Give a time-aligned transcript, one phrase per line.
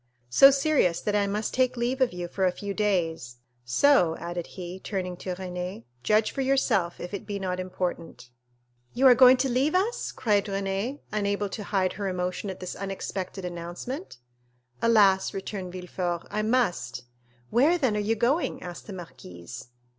[0.31, 4.47] "So serious that I must take leave of you for a few days; so," added
[4.57, 8.31] he, turning to Renée, "judge for yourself if it be not important."
[8.95, 12.75] "You are going to leave us?" cried Renée, unable to hide her emotion at this
[12.75, 14.17] unexpected announcement.
[14.81, 17.03] "Alas," returned Villefort, "I must!"
[17.51, 19.67] "Where, then, are you going?" asked the marquise.